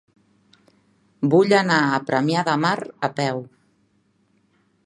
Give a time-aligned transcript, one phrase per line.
[1.33, 2.75] Vull anar a Premià de Mar
[3.09, 3.47] a peu.